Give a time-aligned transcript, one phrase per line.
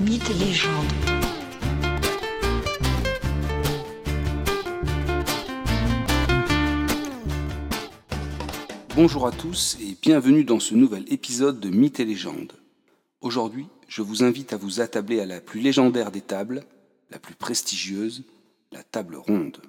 [0.00, 0.86] Mythes et légendes.
[8.96, 12.54] Bonjour à tous et bienvenue dans ce nouvel épisode de Mythes et légendes.
[13.20, 16.64] Aujourd'hui, je vous invite à vous attabler à la plus légendaire des tables,
[17.10, 18.24] la plus prestigieuse,
[18.72, 19.60] la table ronde.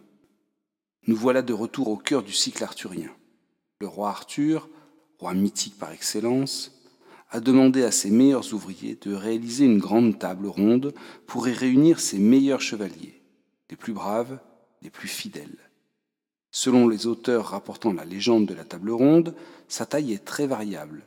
[1.07, 3.13] Nous voilà de retour au cœur du cycle arthurien.
[3.81, 4.69] Le roi Arthur,
[5.19, 6.80] roi mythique par excellence,
[7.31, 10.93] a demandé à ses meilleurs ouvriers de réaliser une grande table ronde
[11.25, 13.21] pour y réunir ses meilleurs chevaliers,
[13.69, 14.37] les plus braves,
[14.81, 15.69] les plus fidèles.
[16.51, 19.33] Selon les auteurs rapportant la légende de la table ronde,
[19.69, 21.03] sa taille est très variable.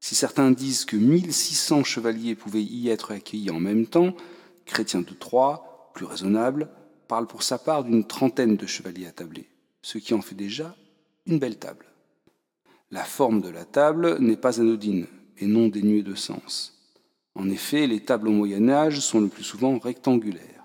[0.00, 4.14] Si certains disent que 1600 chevaliers pouvaient y être accueillis en même temps,
[4.66, 6.68] Chrétien de Troyes, plus raisonnable,
[7.08, 9.48] parle pour sa part d'une trentaine de chevaliers attablés,
[9.80, 10.76] ce qui en fait déjà
[11.24, 11.86] une belle table.
[12.90, 15.06] La forme de la table n'est pas anodine
[15.38, 16.74] et non dénuée de sens.
[17.34, 20.62] En effet, les tables au Moyen Âge sont le plus souvent rectangulaires.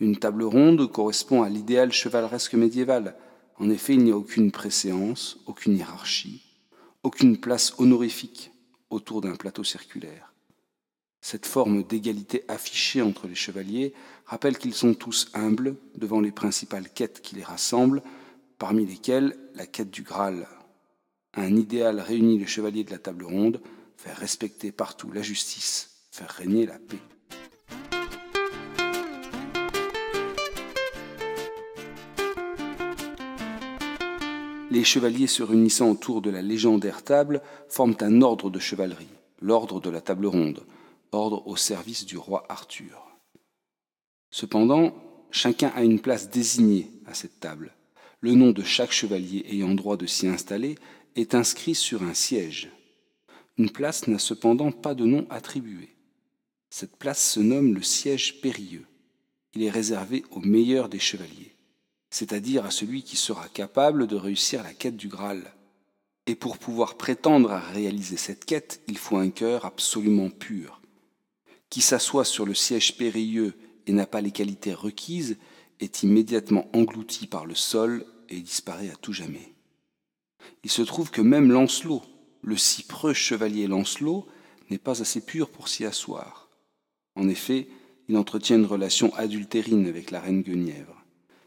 [0.00, 3.16] Une table ronde correspond à l'idéal chevaleresque médiéval.
[3.58, 6.42] En effet, il n'y a aucune préséance, aucune hiérarchie,
[7.02, 8.50] aucune place honorifique
[8.90, 10.32] autour d'un plateau circulaire.
[11.20, 13.94] Cette forme d'égalité affichée entre les chevaliers
[14.26, 18.02] rappelle qu'ils sont tous humbles devant les principales quêtes qui les rassemblent,
[18.58, 20.46] parmi lesquelles la quête du Graal.
[21.34, 23.60] Un idéal réunit les chevaliers de la table ronde,
[23.96, 26.98] faire respecter partout la justice, faire régner la paix.
[34.70, 39.06] Les chevaliers se réunissant autour de la légendaire table forment un ordre de chevalerie,
[39.40, 40.66] l'ordre de la table ronde,
[41.12, 43.06] ordre au service du roi Arthur.
[44.30, 44.94] Cependant,
[45.30, 47.74] chacun a une place désignée à cette table.
[48.20, 50.74] Le nom de chaque chevalier ayant droit de s'y installer
[51.14, 52.70] est inscrit sur un siège.
[53.58, 55.96] Une place n'a cependant pas de nom attribué.
[56.68, 58.86] Cette place se nomme le siège périlleux.
[59.54, 61.56] Il est réservé au meilleur des chevaliers,
[62.10, 65.54] c'est-à-dire à celui qui sera capable de réussir la quête du Graal.
[66.26, 70.82] Et pour pouvoir prétendre à réaliser cette quête, il faut un cœur absolument pur.
[71.70, 73.54] Qui s'assoit sur le siège périlleux
[73.86, 75.38] et n'a pas les qualités requises
[75.80, 79.54] est immédiatement englouti par le sol et disparaît à tout jamais.
[80.64, 82.02] Il se trouve que même Lancelot,
[82.46, 84.24] le si preux chevalier Lancelot,
[84.70, 86.48] n'est pas assez pur pour s'y asseoir.
[87.16, 87.66] En effet,
[88.08, 91.04] il entretient une relation adultérine avec la reine Guenièvre.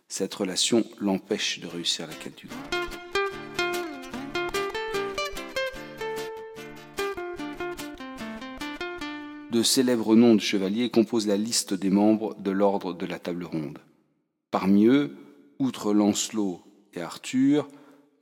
[0.09, 2.89] Cette relation l'empêche de réussir la quête du Graal.
[9.51, 13.45] De célèbres noms de chevaliers composent la liste des membres de l'ordre de la table
[13.45, 13.79] ronde.
[14.51, 15.15] Parmi eux,
[15.59, 16.61] outre Lancelot
[16.93, 17.69] et Arthur,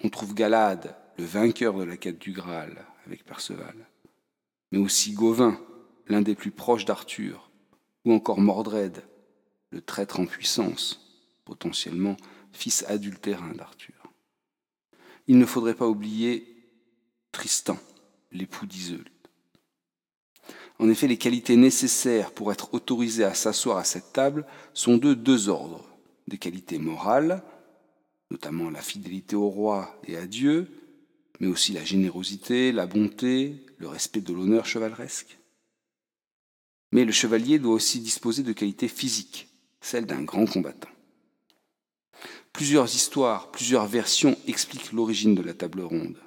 [0.04, 3.88] on trouve Galade, le vainqueur de la quête du Graal avec Perceval,
[4.72, 5.60] mais aussi Gauvin,
[6.08, 7.50] l'un des plus proches d'Arthur,
[8.06, 9.04] ou encore Mordred,
[9.72, 12.18] le traître en puissance, potentiellement
[12.52, 14.14] fils adultérin d'Arthur.
[15.28, 16.48] Il ne faudrait pas oublier
[17.32, 17.78] Tristan,
[18.32, 19.04] l'époux d'Iseult.
[20.80, 25.14] En effet, les qualités nécessaires pour être autorisé à s'asseoir à cette table sont de
[25.14, 25.88] deux ordres.
[26.28, 27.44] Des qualités morales,
[28.30, 30.87] notamment la fidélité au roi et à Dieu,
[31.40, 35.38] mais aussi la générosité, la bonté, le respect de l'honneur chevaleresque.
[36.92, 39.50] Mais le chevalier doit aussi disposer de qualités physiques,
[39.82, 40.90] celles d'un grand combattant.
[42.54, 46.18] Plusieurs histoires, plusieurs versions expliquent l'origine de la table ronde.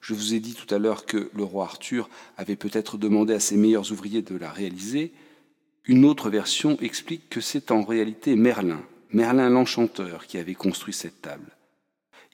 [0.00, 3.40] Je vous ai dit tout à l'heure que le roi Arthur avait peut-être demandé à
[3.40, 5.12] ses meilleurs ouvriers de la réaliser.
[5.84, 11.20] Une autre version explique que c'est en réalité Merlin, Merlin l'enchanteur, qui avait construit cette
[11.20, 11.56] table.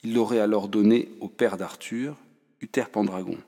[0.03, 2.17] Il l'aurait alors donnée au père d'Arthur,
[2.61, 3.39] Uther Pendragon.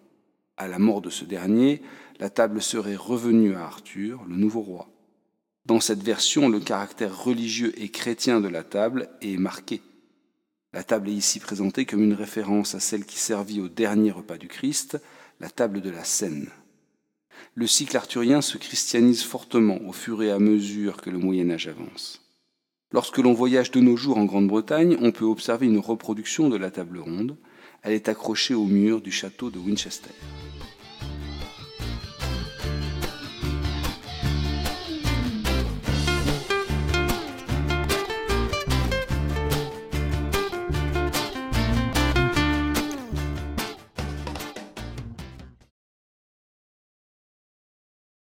[0.56, 1.82] À la mort de ce dernier,
[2.18, 4.88] la table serait revenue à Arthur, le nouveau roi.
[5.66, 9.82] Dans cette version, le caractère religieux et chrétien de la table est marqué.
[10.72, 14.36] La table est ici présentée comme une référence à celle qui servit au dernier repas
[14.36, 14.98] du Christ,
[15.40, 16.48] la table de la Seine.
[17.54, 21.68] Le cycle arthurien se christianise fortement au fur et à mesure que le Moyen Âge
[21.68, 22.27] avance.
[22.90, 26.70] Lorsque l'on voyage de nos jours en Grande-Bretagne, on peut observer une reproduction de la
[26.70, 27.36] table ronde.
[27.82, 30.14] Elle est accrochée au mur du château de Winchester.